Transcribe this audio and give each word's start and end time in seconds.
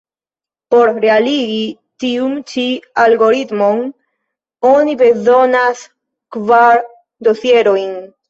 Por 0.73 0.91
realigi 1.01 1.57
tiun 2.03 2.31
ĉi 2.51 2.63
algoritmon, 3.03 3.83
oni 4.71 4.97
bezonas 5.03 5.83
kvar 6.37 6.81
dosierojn. 7.29 7.95